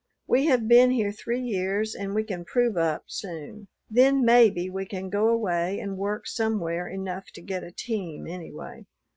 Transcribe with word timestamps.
We 0.25 0.47
have 0.47 0.67
been 0.67 0.89
here 0.89 1.11
three 1.11 1.43
years 1.43 1.93
and 1.93 2.15
we 2.15 2.23
can 2.23 2.43
prove 2.43 2.75
up 2.75 3.03
soon; 3.05 3.67
then 3.87 4.25
maybe 4.25 4.67
we 4.67 4.87
can 4.87 5.11
go 5.11 5.27
away 5.29 5.79
and 5.79 5.95
work 5.95 6.25
somewhere, 6.25 6.87
enough 6.87 7.27
to 7.33 7.41
get 7.43 7.63
a 7.63 7.71
team 7.71 8.25
anyway. 8.25 8.87